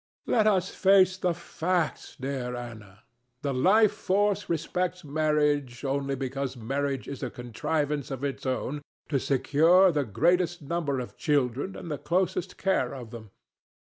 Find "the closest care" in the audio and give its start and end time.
11.91-12.95